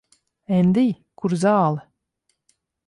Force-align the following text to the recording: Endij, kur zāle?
Endij, 0.59 0.91
kur 1.21 1.33
zāle? 1.43 1.81